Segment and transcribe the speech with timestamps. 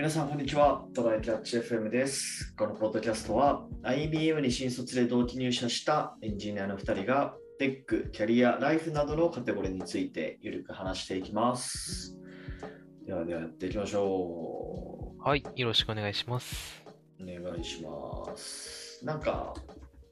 [0.00, 0.86] 皆さん、こんにちは。
[0.94, 2.54] トライキャッチ FM です。
[2.56, 12.16] このポッドキャストは、IBM に新卒で同期入社したエンジニアの2人が、テック、キャリア、ライフなどのカテゴリーについてゆるく話していきます。
[13.04, 16.82] ではではやっていきましょはい、よろしくお願いします。
[17.18, 17.22] う。
[17.22, 19.04] お願いします。
[19.04, 19.52] なんか、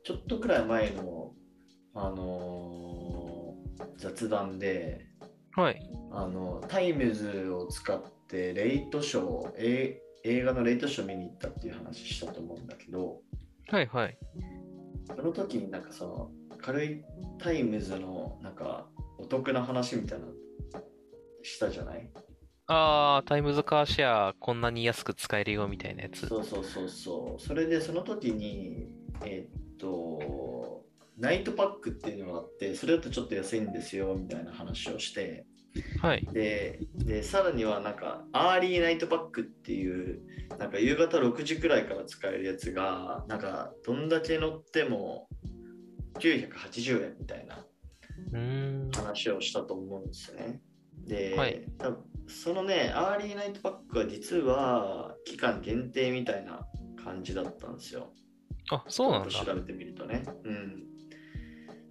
[0.05, 1.33] ちょっとくらい前の、
[1.95, 5.07] あのー雑談で、
[5.57, 5.81] はい。
[6.13, 13.21] あのタイムズを使ってレイトショー、え映画のレイトショー見に行ったっていう話したと思うんだけど、
[13.69, 14.19] はいはい。
[15.17, 17.05] その時になんかその軽い
[17.39, 18.89] タイムズのなんか
[19.19, 20.33] お得な話みたいなの
[21.43, 22.11] したじゃない？
[22.67, 26.27] あー、タイムズカーシェアこんなに安く使えるよみたいなやつ。
[26.27, 27.43] そうそうそうそう。
[27.43, 28.89] それでその時に、
[29.25, 30.85] えっと、
[31.17, 35.47] ナイトパックっていうのがあって、それだとちょっと安いんですよみたいな話をして、
[36.01, 36.27] はい。
[36.33, 40.21] ででさらにはなんかアーリーナイトパックっていう
[40.59, 45.29] なんか夕方6時くらいから使えるやつがなんかどんだけ乗っても
[46.19, 47.65] 980円みたいな。
[48.95, 50.61] 話をしたと思うんですよね。
[51.07, 56.61] で、はい多分そのねアーリーナイトパックは実は期間限定みたいな
[57.03, 58.13] 感じだったんですよ。
[58.71, 60.25] あ、そうなんだ調べてみるとね。
[60.45, 60.85] うん。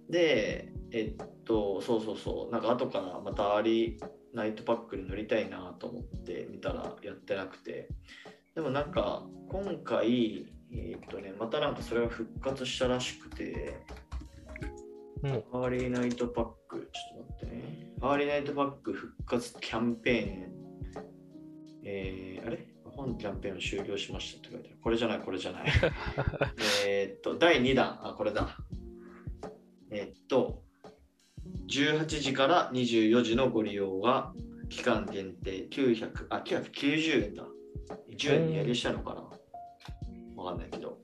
[0.08, 7.88] で、えっと、そうそうそう、なんか後からまたアーリーナイトパックに乗りたいなと思って見たらやってなくて、
[8.54, 13.80] でもなんか今回、えっとね、またなんかそれが復活したらしくて、
[15.22, 17.92] もアーリーナイトパック、ちょっと待ってね。
[18.00, 20.52] アーリーナイトパック復活キャンペーン。
[21.84, 22.68] えー、あれ？
[22.84, 24.78] 本キャンペーンを終了しましたって書いてある。
[24.82, 25.70] これじゃない、これじゃない。
[26.86, 28.56] えーっと、第2弾、あ、これだ。
[29.90, 30.64] えーっと、
[31.68, 34.32] 18時から24時のご利用が
[34.68, 37.44] 期間限定900、あ、990円だ。
[38.16, 39.22] 10円に値上げしたのかな
[40.36, 40.98] わかんないけど。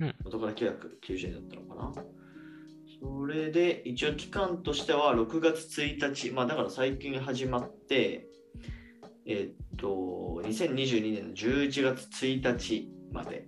[0.00, 2.04] うん元から990円だったのかな
[3.02, 8.26] それで、一応期間としては6月1日、まあだから最近始まって、
[9.26, 13.46] えっと、2022年の11月1日まで。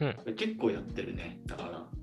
[0.00, 1.40] うん結構やってるね。
[1.44, 1.99] だから。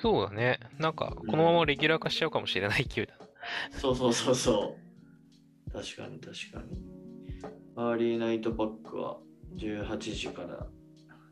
[0.00, 0.60] そうだね。
[0.78, 3.14] なんか、このままレギュラー化しちゃうかもしれない勢いだ。
[3.72, 4.76] そうそうそうそ
[5.68, 5.72] う。
[5.72, 6.98] 確かに確かに。
[7.76, 9.18] アーリーナイトパックは
[9.56, 10.66] 18時から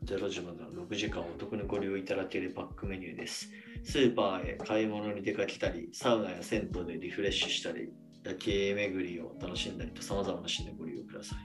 [0.05, 3.49] 0時までの6時間お得にご利用いただけるパックメニューです。
[3.83, 7.89] スーパーへ買い物に出かけたり、サウナや銭湯でリフレッシュしたり、
[8.23, 11.39] 夜景巡りを楽しんだりと様々なシーンでご利用ください。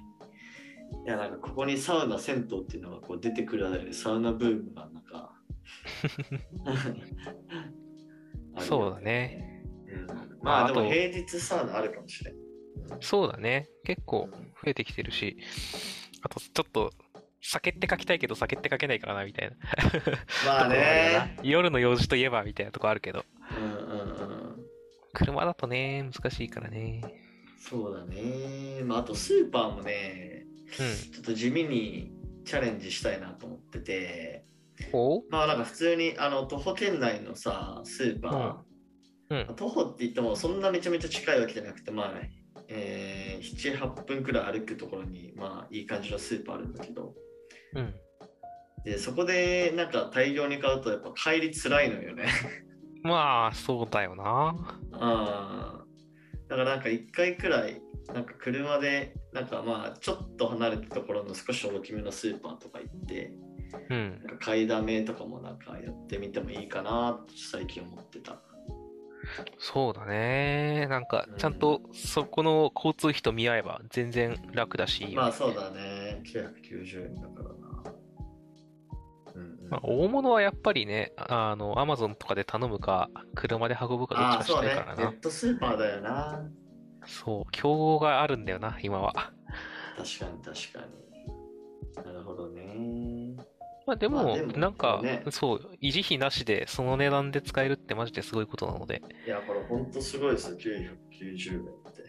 [1.04, 5.31] いや、なんかここにサウナ、銭湯っていうのがこう出てくるあたりでサウナブームがなんか
[8.58, 9.64] そうだね。
[9.88, 12.34] うんまあでも平日サウナあるかもしれん。
[13.00, 13.68] そうだね。
[13.84, 15.36] 結構増えてきてるし、
[16.22, 16.92] あと、ちょっと、
[17.40, 19.56] 酒って書きたいけど酒って書けないからな、みたいな。
[20.46, 21.36] まあね。
[21.42, 23.24] 夜の用事といえば、みたいなとこあるけど。
[23.56, 24.66] うんうんうん。
[25.12, 27.02] 車だとね、難しいからね。
[27.58, 28.82] そうだね。
[28.84, 31.12] まああとスーパーもね、うん。
[31.12, 32.12] ちょっと地味に
[32.44, 34.51] チャレンジしたいなと思ってて、お
[35.30, 39.56] まあなんか普通にあの徒歩圏内のさ、スーパー、うん。
[39.56, 42.12] 徒歩って言ってもそんなめちゃめちゃ近いわけじゃなくて、まあ、
[42.68, 47.14] えー、7、8分くらい歩くところに、まあいい感じのスーパーあるんだけど、
[47.74, 47.94] うん。
[48.84, 52.26] でそこでなんか大量に買うとやっぱ帰りつらいのよね。
[53.02, 54.54] まあ、そうだよな。
[54.92, 55.84] ああ。
[56.48, 57.80] だからなんか一回くらい、
[58.12, 63.32] なんか車で、なんかまあちょっと離れたところの少し大きめのスーパーとか行って、
[63.90, 64.34] うんな。
[64.34, 68.40] んか買いだめとかもなんかやってみてもいいかなって最近思ってた。
[69.58, 70.86] そうだね。
[70.88, 75.12] なんかうん、ちゃんとそこの交通費と見合えば全然楽だし。
[75.14, 76.22] まあそうだね。
[76.24, 77.72] 990円だからな。
[79.34, 84.94] うんうんまあ、大物はやっぱりね、あの、アマゾンとかで頼むか、車で運ぶかどっちかしたいから。
[84.94, 85.10] な。
[85.10, 86.42] ネットスーパーだよな。
[87.06, 89.12] そう、競合があるんだよな、今は。
[89.96, 92.04] 確かに確かに。
[92.04, 93.11] なるほどね。
[93.86, 100.56] まあでも、なんか、ねそう、維持費なしでその値段で使えるってマジですごいことなので、いや、これほんとすごいですよ。
[100.56, 102.02] 990円って。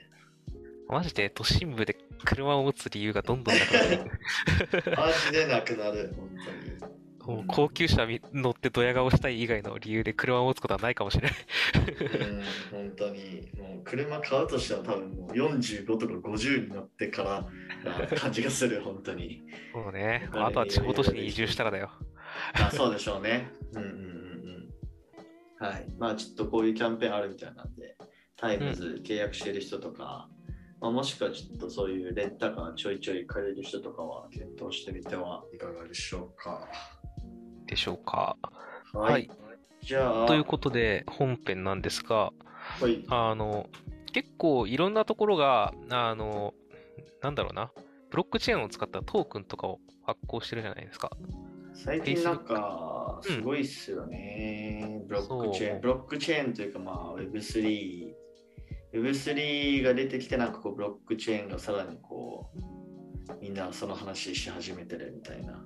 [0.88, 3.98] マジで都心部で車を持つ理由がどんどんなくなってい
[4.82, 4.92] く。
[4.98, 6.30] マジでなくなる、本
[6.80, 7.03] 当に。
[7.48, 11.38] 高級車に乗ってドヤ顔したい以外の理由で車を持つことはないかもしれない。
[12.30, 12.42] うん、
[12.72, 13.50] 本当に。
[13.58, 17.48] もう車買うとしては多分もう45とか50になってから
[17.84, 19.48] な感じがする、本当に。
[19.72, 20.30] そうね。
[20.34, 21.92] あとは地方都市に移住したらだよ。
[22.56, 23.52] あそうでしょうね。
[23.74, 23.82] うん。
[23.82, 23.88] うん。
[23.88, 23.96] うん。
[25.62, 25.66] うん。
[25.66, 25.88] はい。
[25.98, 27.74] まあちょっとこういうキャンペーンあるみたいなん。
[27.76, 27.96] で、
[28.36, 30.28] タイムズ契約してる人とか、
[30.82, 36.68] まあ、もしくはちょっとそういうレンタカーちょいちょい借りる人とかは検討してみてはいかがでしょうか。
[37.66, 38.38] でしょうか。
[38.94, 39.30] ははい。
[39.82, 42.32] じゃあ、ということで、本編なんですが、
[42.80, 43.04] はい。
[43.10, 43.70] あの、
[44.14, 46.54] 結構いろんなところが、あの、
[47.22, 47.72] なんだろうな、
[48.10, 51.12] ブロックチェーンを使ったトークンとかを発行してるじゃないですか。
[51.74, 55.02] 最近なんか、すごいっすよね。
[55.08, 55.82] ブロックチェーン。
[55.82, 58.14] ブロックチェーンというか、まあ、Web3。
[58.94, 62.62] Web3 が出てきて、なんかこう、ブロックチェーンがさらにこう、
[63.42, 65.64] みんなその話し始めてるみたいな。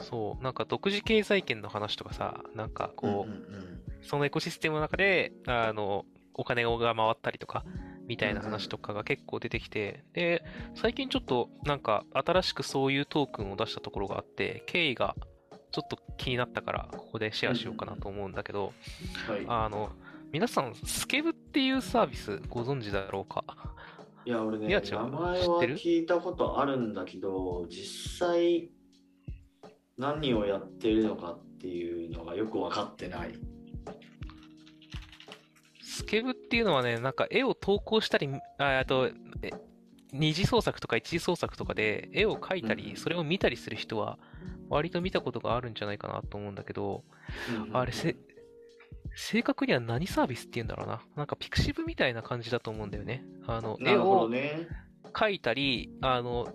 [0.00, 7.66] そう、なんか独自経済圏の話とかさ、なんかこう、うんうんそのエコシステムの中で、あの、お金が回ったりとか、
[8.06, 10.42] みたいな話とかが結構出てきて、で、
[10.74, 15.16] 最近ちょっとなんか新しくそういうトークンを出したところがあって、経緯が
[15.70, 18.72] ちょっと気になったから、ここでシェアしようかなと思うんだけど、
[19.28, 19.44] うんはい。
[19.64, 19.90] あの、
[20.32, 23.44] 皆さん、スケブっていうサービスご存知だろうか？
[24.24, 28.70] いや、俺ね、名前は聞いたことあるんだけど、実際
[30.00, 33.34] 何をやってるのかっていうのがよく分かってない。
[35.82, 39.10] スケブっていうのはね、なんか絵を投稿したり、ああと、
[39.42, 39.50] え
[40.12, 44.18] 二次創作とか一次創作とかで絵を描いたり、うんそれを見たりする人は、
[44.70, 47.04] 割と見たことがあるんじゃないかなと思うんだけど、
[47.74, 48.16] あれせ、
[49.14, 51.02] 正確には何サービスって言うんだろうな。
[51.14, 53.22] なんかピクシブみたいな感じだと思うんだよね。
[53.46, 54.66] あの、絵をね。
[55.12, 56.48] 描いたり、あの、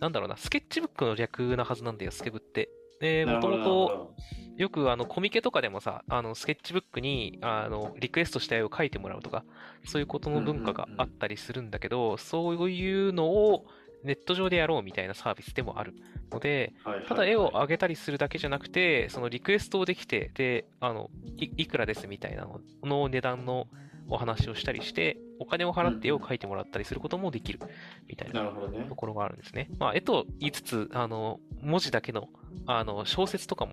[0.00, 2.68] なんだろうな、スケッチブックの略なはずなんだよ、スケブって。
[3.02, 4.14] で、もともと、
[4.56, 9.44] よくあのコミケとかでもさ、あのスケッチブックにあのリクエストした絵を描いてもらうとか、
[9.84, 13.66] そういうことの文化があったりするんだけど、そういうのを
[14.04, 15.94] ネット上でやろうみたいなサービスでもある
[16.30, 17.08] ので、はいはいはい。
[17.08, 23.66] ただ絵を上げたりするだけじゃなくて、そのリクエストをできて、で、あの、いいくらですみたいなのの値段の
[24.12, 27.58] お話をしたりして、お金を払って絵を描いてもらったりすることもできる
[28.06, 28.44] みたいな
[28.88, 28.94] と。
[28.94, 29.70] ころがあるんですね。
[29.78, 32.28] まあ、絵と言いつつ、あの、文字だけの、
[32.66, 33.72] あの、小説とかも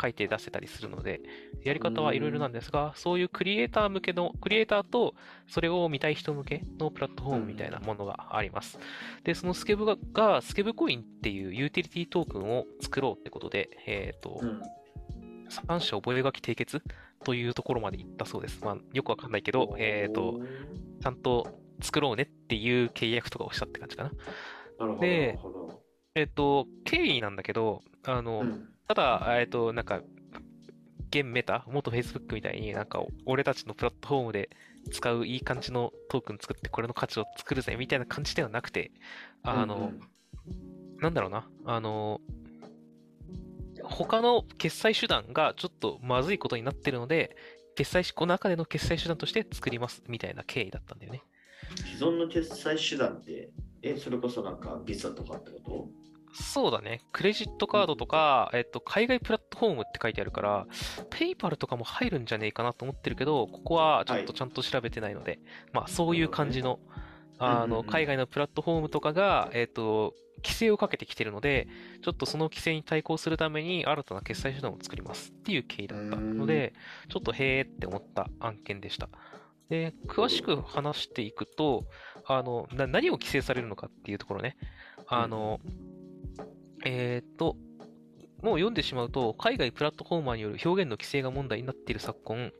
[0.00, 1.20] 書いて出せたりするので、
[1.64, 5.14] やり方はいろいろなんですが、そういうクリエイター向けの、クリエイターと
[5.48, 8.78] それを見たい人向けのプラットフォームみたいなものがあります。
[9.24, 14.62] で、そのスケブが、がスケブコインっていうユーティリティトークンを作ろうってことで、えっ、と、うん
[15.52, 16.82] 三者覚書締結
[17.24, 18.64] というところまで行ったそうです。
[18.64, 20.40] まあ、よくわかんないけど、えっ、と、、
[21.00, 21.46] ちゃんと
[21.80, 24.10] 作ろうねっていう契約とかをしたって感じかな。
[24.10, 25.00] なるほど。
[25.00, 25.38] で
[26.14, 30.02] えっ、と、経緯なんだけど、あの、うんただ、えっと、なんか、
[31.08, 34.50] 現メタ、元 Facebook みたいになんか、俺たちのプラットフォームで
[34.90, 38.90] 使ういい感じのトークン作って、これの価値を作るぜ、みたいな感じではなくて、
[39.42, 40.00] あの、うんうん
[41.02, 42.20] なんだろうな、あの、
[43.92, 47.36] 他の決済手段がちょっとまずいことになってるので、
[47.76, 51.22] 決済し、この中での決済手段として作ります、みたいな経緯だったんだよね。
[51.76, 53.50] 既存の決済手段って、
[53.82, 55.88] え、それこそなんかビザとかってこと？
[56.34, 57.02] そうだね。
[57.12, 60.66] クレジットカードとか、えっと、海外プラットフォームって書いてあるから、
[61.10, 65.40] ペイパルとかも入るんじゃねえかなと思ってるけど、ここはちょっとちゃんと調べてないので、
[65.72, 66.80] まあ、そういう感じの、
[67.38, 71.68] あの、海外のプラットフォームとかが、えっと、規制をかけてきてるので、
[72.02, 76.74] ちょっとその規制に対抗するために新たな決済手段を作りますっていう経緯だったので、
[77.08, 79.08] ちょっとへーって思った案件でした。
[79.68, 81.84] で、詳しく話していくと、
[82.26, 84.56] あの、な何を規制されるのかっていうところね。
[85.06, 85.60] あの、
[86.84, 87.56] えーっと、
[88.42, 92.52] もう読んでしまうと、海外プラットフォーマーによる表現の規制が問題になっている昨今、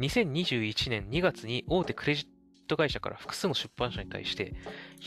[0.00, 2.26] 2021年2月に大手クレジッ
[2.70, 4.54] ト会社から複数の出版社に対して、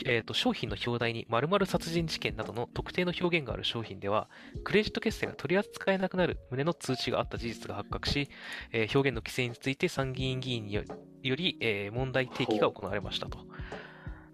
[0.06, 4.28] えーっと商品の表題に〇〇殺人事件などの特定の表現がある商品では、
[4.62, 8.28] クレジット決済が取り扱えなくなる旨の通知があった事実が発覚し、
[8.72, 10.84] えー表現の規制について参議院議員によ
[11.22, 13.38] より、えー問題提起が行われましたと。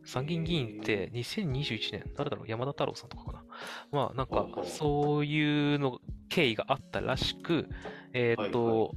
[0.04, 2.48] 参議院議員って2021年、誰だろう？
[2.48, 3.44] 山田太郎さんとかかな？
[3.92, 7.68] まあなんかそういうの経緯があったらしく、
[8.12, 8.92] えーっと、はいは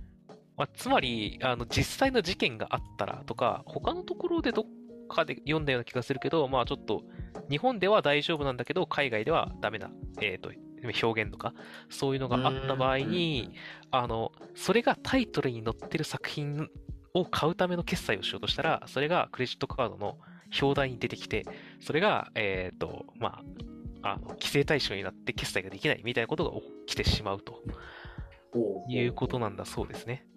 [0.57, 4.65] まあ、つまりあの実際の事件があったらとか、他のところでどっ
[5.10, 7.03] かで読んだような気がするけど、まあちょっと
[7.50, 9.91] 日本では大丈夫なんだけど、海外ではダメな、
[10.22, 10.51] えーっと
[10.83, 11.53] 表現とか、
[11.89, 13.53] そういうのがあった場合に、
[13.91, 16.69] あの、それがタイトルに載ってる作品
[17.13, 20.17] を買うための決済をしようとしたら、それがクレジットカードの
[20.62, 21.45] 表題に出てきて、
[21.79, 23.41] それが、えっ、と、ま
[24.01, 27.62] あ、あの、規制対象になって決済ができないみたいなことが起きてしまうと
[28.51, 30.27] ほいうことなんだそうですね。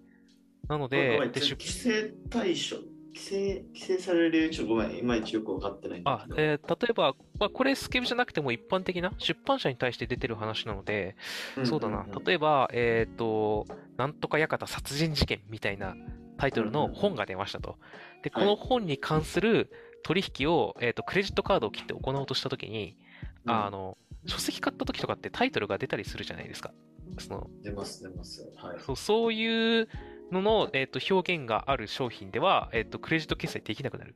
[0.67, 2.77] なのでで出規制対象、
[3.17, 6.01] 規制、規制されるちょっとごめん、いまいちよく分かってない。
[6.05, 11.15] あえー例えば、まあ、これスケブじゃなくても一般的な出版社に対して出てる話なので、
[11.63, 12.05] そうだな。
[12.25, 13.65] 例えば、えっ、と、
[13.97, 15.95] なんとか館殺人事件みたいな
[16.37, 17.77] タイトルの本が出ましたと。
[18.23, 19.71] で、この本に関する
[20.03, 22.97] 取引を、えっ、と、クレジットカードを切って行おうとしたときに、
[23.45, 26.71] うんあの、書籍買った時とかってタイトルが出たりするじゃないですか。
[27.19, 28.51] その、出ます、出ます。
[28.57, 28.79] はい。
[28.79, 29.87] そうそういう
[30.31, 34.15] のの、えっと表現がある商品では、えっとクレジット決済できなくなる。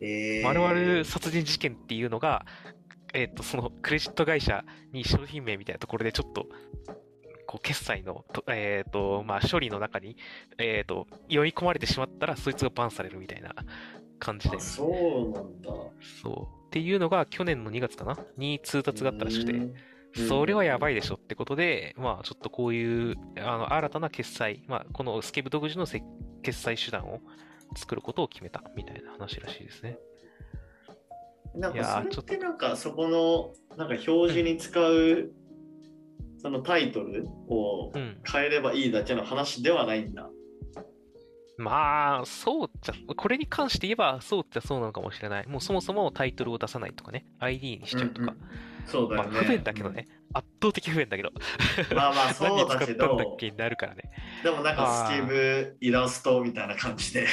[0.00, 2.44] えー、まるまる殺人事件っていうのが、
[3.14, 6.46] えっとそのクレジット会社に商品名みたいなところでちょっと、
[7.46, 10.16] こう決済の、とえっとまあ、処理の中に、
[10.58, 13.54] えっと読み込まれてしまったら、そいつがバンされるみたいな
[14.18, 14.60] 感じであ、。
[14.60, 15.70] そうなんだ。
[16.22, 16.66] そう。
[16.66, 18.16] っていうのが去年の2月かな？
[18.36, 19.91] に通達があったらしくて。
[20.16, 26.02] うんそれはやばいでしょってことで、まあちょっとこういうあの新たな決済、まあこのスケブ独自のせ
[26.42, 27.20] 決済手段を
[27.76, 29.98] 作ることを決めたみたいな話らしいですね。
[31.54, 35.30] なんいやーかそれってなんかそこのなんか表示に使う
[36.42, 38.20] そのタイトルをうん。
[38.30, 40.28] 変えればいいだけの話ではないんだ。
[41.56, 45.46] まあ、そうっちゃ、これに関して言えばそうっちゃそうなのかもしれない。
[45.46, 48.22] もうそもそもタイトルを出さないとかね、ID にしちゃうとか。
[48.22, 49.30] うんうんそうだよね。
[49.30, 50.08] まあ不便だけどね。
[50.34, 51.30] 圧倒的不便だけど。
[51.90, 51.96] うん。
[51.96, 54.10] まあまあそうだけどったんだっ、けになるからね。
[54.42, 57.26] でもなんかスケブイラストみたいな感じで、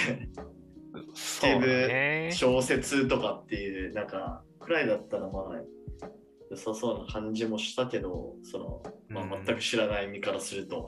[1.13, 2.29] そうだね。
[2.33, 5.43] 小説とかっていうなんかくらいだったらまあ
[6.49, 10.87] 良さそうな感じもしたけど、その、まあ、うん全く知らない身からすると。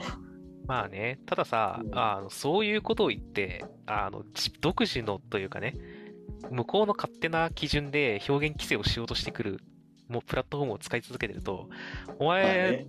[0.67, 5.75] まあね、たださ、うんあのそういうことを言って、あのじ独自のというかね、
[6.49, 9.59] 向こうの勝手な基準で表現規制をしようとしてくる、
[10.11, 11.69] もうプラットフォームを使い続けてると、
[12.19, 12.87] おまあ前、ね、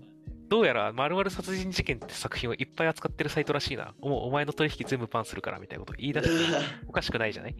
[0.48, 3.94] どうやら〇〇殺人事件って作品をいっぱい扱ってるサイトらしいな。
[4.00, 7.56] もうお前の取引全部パンするからみたいなこと言い出して おかしくないじゃない？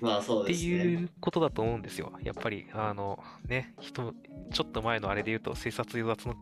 [0.00, 0.70] まあそうってですね。
[0.70, 2.12] いうことだと思うんですよ。
[2.22, 4.14] やっぱり、あの、ね、人、
[4.52, 6.34] ちょっと前のあれで言うと、生殺与奪の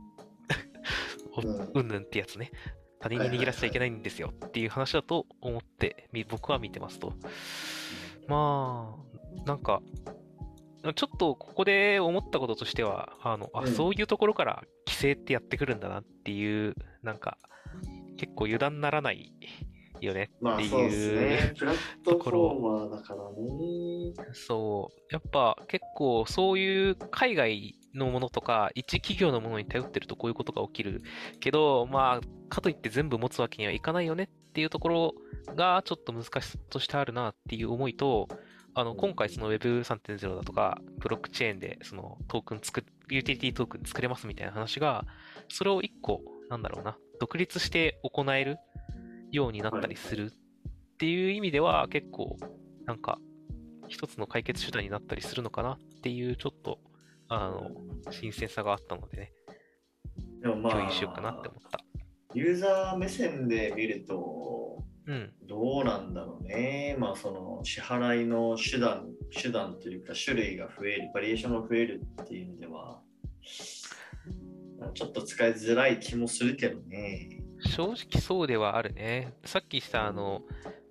[1.33, 2.51] おうんうんぬんってやつね。
[3.01, 7.15] 他人に握らせちゃいけないんですよっていう話だと思って、み僕は見てますと。
[8.27, 8.97] ま
[9.45, 9.81] あ、なんか、
[10.95, 17.39] ちょっとここで思ったこととしては、あの、あ、うんそういうところから規制ってやってくるんだなっていう、なんか、
[18.17, 19.33] 結構油断ならない
[20.01, 21.55] よねっていうね。
[21.59, 24.33] プラットフォーマーだからね。
[24.33, 25.15] そう。
[25.15, 31.03] やっぱ結構そういう海外のものとか、一企業のものに頼ってるとこういうことが起きる
[31.41, 35.15] けど、まあ、かといって全部持つわけにはいかないよねっていうところ
[35.55, 38.29] がちょっと難しさとしてあるなっていう思いと、
[38.79, 45.05] あの、今回その Web3.0 だとか、ブロックチェーンでそのトークン作る、ユーティリティトークン作れますみたいな話が、
[45.49, 48.59] それを一個、なんだろうな、独立して行える
[49.33, 52.37] ようになったりするっていう意味では結構、
[52.87, 53.19] なんか、
[53.89, 56.79] 一つの解決手段になったりするのかなっていう、ちょっと、
[57.27, 57.73] あの、
[58.13, 59.33] 新鮮さがあったのでね、
[60.41, 61.81] でもま共有しようかなってあ、思った。
[62.33, 64.38] ユーザー目線で見ると、
[65.09, 65.33] うん。
[65.49, 66.95] どうなんだろうね。
[66.99, 73.01] まあその支払いの手段、手段というか種類が増える、バリエーションが増えるっていう意味では、
[74.95, 77.41] ちょっと使いづらい気もするけどね。
[77.61, 79.33] 正直そうではあるね。
[79.45, 80.43] さっきした、あの、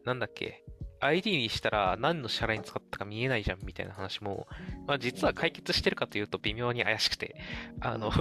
[0.03, 0.63] なんだっけ、
[0.99, 4.47] ID にしたら何の支払いに使ったか見えないじゃんみたいな話も、
[4.87, 7.35] まあ実は解決してるかというと微妙に怪しくて、
[7.81, 8.11] あの、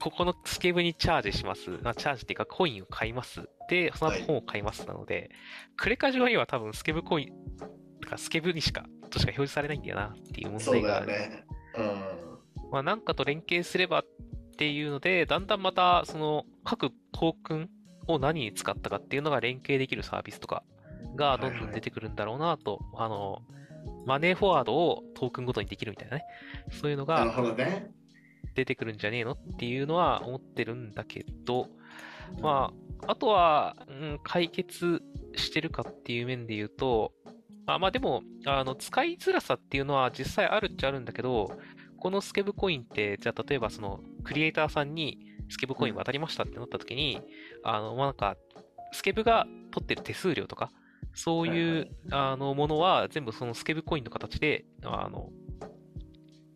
[0.00, 1.70] ここのスケブにチャージします。
[1.82, 3.48] まあ、チャージっていうかコインを買います。
[3.68, 5.30] で、その後本を買いますなので、
[5.76, 7.58] クレカ上には多分スケブコイン、
[8.00, 11.06] とかスケブにしか、としか表示されないんだよなっていう問そう題がある。
[11.06, 11.44] だよね。
[11.76, 12.70] うん。
[12.72, 14.04] まあなんかと連携すればっ
[14.56, 17.70] ていうので、だんだんまたその各トークン
[18.06, 20.62] を何に使ったかっていうのが連携できるサービスとか
[21.16, 23.42] がどんどん出てくるんだろうなと、あの、
[24.06, 26.24] マネーフォワードをトークンごとにできるみたいなね。
[26.70, 27.90] そういうのなるがほどね。
[28.54, 31.68] 出てくるんじゃねえのっていうのは思ってるんだけど、
[32.40, 32.72] ま
[33.06, 35.02] あ、あとは、うん、解決
[35.36, 37.12] してるかっていう面で言うと、
[37.66, 41.58] あまあでも、あの、使いづらさっていうのは実際あるっちゃあるんだけど、
[41.98, 47.20] このスケブコインって、じゃあ例えばその、クリエイターさんにスケブコイン渡りましたってなった時に、
[47.62, 48.36] あの、まあなんか、
[48.92, 50.70] スケブが取ってる手数料とか、
[51.14, 55.30] そういう、あの、ものは全部そのスケブコインの形で、あの、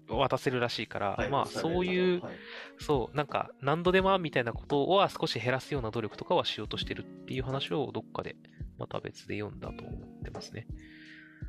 [0.09, 2.35] 渡せるらしいから、まあそういう、はい
[2.79, 8.37] そう、なんか何度でもみたいなことは少し減らすような努力とかはしようとしてるっていう話をどっかで
[8.79, 10.67] また別で読んだと思ってますね。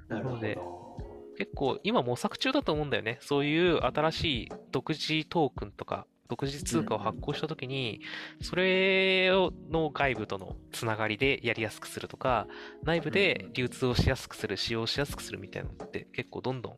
[0.08, 0.98] なるほなのでど。
[1.38, 3.18] 結構今模索中だと思うんだよね。
[3.22, 8.02] そういう新しい独自トークンとか独自通貨を発行したときに、
[8.42, 12.48] それをの外部とのつながりでやりやすくするとか、
[12.84, 16.78] 内部で流通をしやすくする、使用しやすくするみたいなのって結構どんどん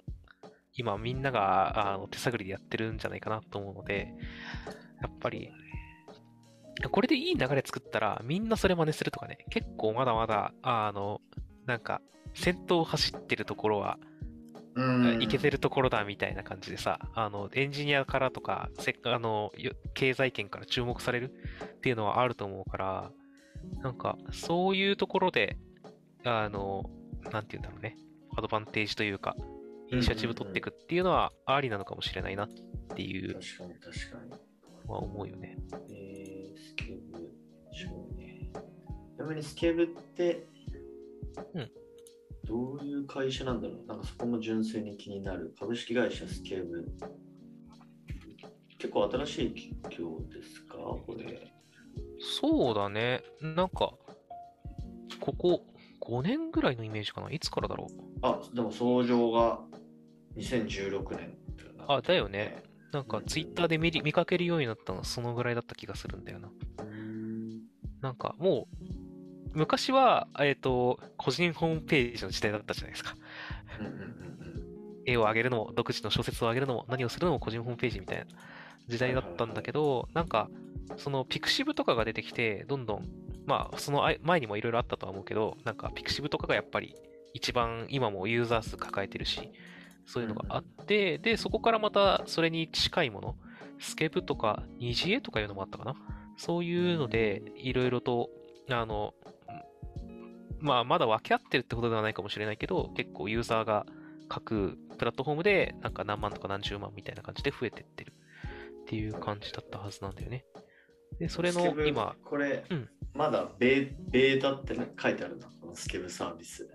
[0.77, 4.13] 今みんながあの手探りでやってるんじゃないかなと思うので、
[5.01, 5.51] やっぱり、
[6.91, 11.22] これでいい流れ作ったらみんなそれ真似するとかね、結構まだまだ、あの、
[11.65, 12.01] なんか、
[12.34, 13.98] 先頭を走ってるところは
[14.77, 14.81] う
[15.17, 15.24] ん。
[15.24, 21.31] いけてるところだみたいな感じでさ、あの、エンジニアからとか、せっあの、よ経済圏から注目される
[21.63, 23.12] っていうのはあると思うから、
[23.81, 25.57] なんか、そういうところで、
[26.24, 26.84] あの、
[27.31, 27.98] なんて言うんだろうね、
[28.38, 29.36] アドバンテージというか、
[29.91, 32.50] イニシアチブ取っていくっていうのはありなのかもしれないなっ
[32.96, 34.32] ていう確かに確かに。
[34.88, 35.58] のは思うよね。
[35.91, 37.17] えー、スケブ、
[37.74, 38.51] すごいね。
[39.15, 40.48] ちなみにスケブって、
[41.53, 41.72] うん
[42.46, 43.86] どういう会社なんだろう？
[43.86, 45.53] なんかそこも純粋に気になる。
[45.60, 46.88] 株式会社スケブ。
[48.79, 50.77] 結構新しい企業ですか？
[50.77, 51.51] これ。
[52.39, 53.22] そうだね。
[53.41, 53.91] なんか、
[55.20, 55.65] ここ
[56.01, 57.32] 5年ぐらいのイメージかな？
[57.32, 58.20] いつからだろう？
[58.22, 59.60] あ、でも創業が
[60.38, 61.38] 2016年
[61.88, 62.63] あ、だよね。
[62.92, 66.48] なんかツイッターで見り見かけるようになったのはそのぐらいだった気がするんだよな。
[66.48, 67.62] うーん
[68.01, 68.88] なんかもう、
[69.54, 73.16] 昔は、えっ、と、個人ホームページの時代だったじゃないですか。
[75.06, 78.25] 絵を上げるのも、独自の小説を上げるのも、何をするのも個人ホームページみたいな
[78.88, 80.50] 時代だったんだけど、なんか、
[80.98, 83.06] その pixivとかが出てきて、どんどん、
[83.48, 86.96] まあ、その前にもいろいろあったとは思うけど、なんか pixivとかがやっぱり
[87.34, 89.51] 一番今もユーザー数抱えてるし、
[90.06, 93.36] そういうのがあって、で、そこからまたそれに近いもの、
[93.79, 95.96] Skebとか、ニジエとかいうのもあったかな。
[96.38, 98.30] そういうので、いろいろと、
[98.70, 99.13] あの、
[100.60, 103.86] まあ、まだ分け合ってるってことではないかもしれないけど、結構ユーザーが
[104.27, 108.13] 各プラットフォームでなんか何万とか何十万みたいな感じで増えてってる
[108.82, 110.46] っていう感じだったはずなんだよね。
[111.20, 116.70] で、それの今、これ、うんまだベーベータってね書いてあるな、このスケブサービス。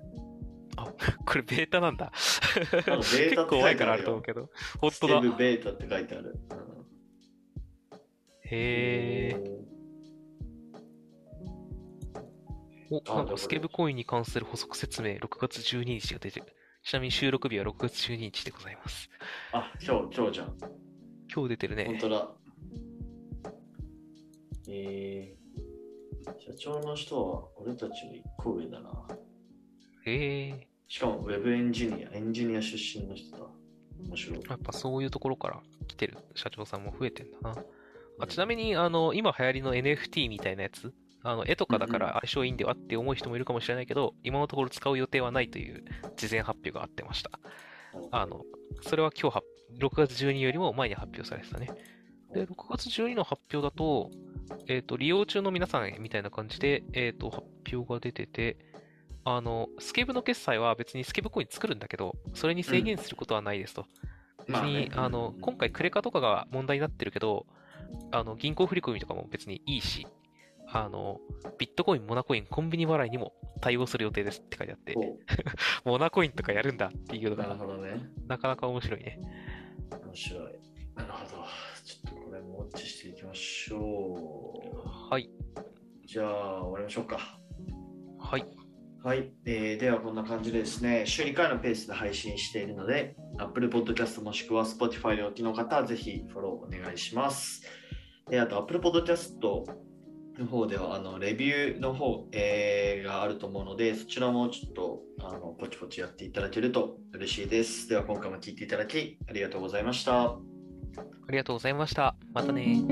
[1.25, 2.11] これベータなんだ。
[2.73, 4.51] ベータって書いてあると思うけど。
[4.81, 5.29] 本当だスケ。
[5.29, 6.37] ブベータって書いてある。
[6.51, 6.73] うん
[8.55, 9.63] へえ。
[12.91, 16.47] お、あなんかスケブコインに関する補足説明、6月12日が出てる。
[16.83, 19.09] ちなみに収録日は6月12日でございます。
[19.53, 20.57] あ、今日、今日じゃん。
[21.33, 21.85] 今日出てるね。
[21.87, 22.31] 本当だ。
[24.69, 28.91] えー、社長の人は俺たちの一個上だな。
[30.05, 30.69] へえ。
[30.89, 33.47] しかもウェブエンジニア、エンジニア出身の人だ。
[34.07, 34.41] 面白い。
[34.49, 37.65] やっぱそういうところから来てる社長さんも増えてんだな。
[38.19, 40.93] あちなみに、あの、今流行りの NFT みたいなやつ、
[41.25, 45.85] あの、絵とかだから相性いいんではって思う人もいるかもしれないけど、今のところ使う予定はないという
[46.17, 47.31] 事前発表があってました。
[48.11, 48.43] あの、
[48.83, 49.47] それは今日発、
[49.79, 51.71] 6月12よりも前に発表されてたね。
[52.35, 54.11] で、6月12の発表だと、
[54.69, 58.57] えっ、と、利用中の皆さんへみたいな感じで、えっ、と、発表が出てて、
[59.25, 63.87] あの、スケブの決済は別にスケブコイン作るんだけど、それに制限することはないですと。
[64.49, 67.47] 別に、まあの、今回クレカとかが問題になってるけど、
[68.11, 70.07] あの、銀行振り込みとかも別にいいし、
[70.67, 71.21] あの、
[71.59, 75.19] ビットコイン、モナコイン、コンビニ払いにも対応する予定ですって書いてあって、お
[75.91, 78.01] モナコインとかやるんだっていうのなるが、ほどね。
[78.27, 79.21] なかなか面白いね。
[79.91, 80.43] 面白い。
[80.97, 81.45] なるほど。
[81.85, 84.12] ちょっとこれもウォッチしていきましょ
[85.13, 85.25] はい。
[85.25, 86.07] う。
[86.07, 87.19] じゃあ、終わりましょうか。
[88.19, 88.47] はい。
[89.05, 97.63] はい、えーではこんな感じでですね、週2回のペースで配信しているので、Apple Podcast もしくは Spotify でお聞きの方はぜひフォローお願いします。
[98.31, 99.39] えーあと Apple Podcast
[100.39, 107.87] の方ではあのレビューの方、えーがあると思うので、そちらもちょっとあのポチポチやっていただけると嬉しいです。
[107.87, 110.23] では今回も聞いていただきありがとうございました。
[110.23, 110.39] あ
[111.29, 112.17] りがとうございました。
[112.33, 112.83] またね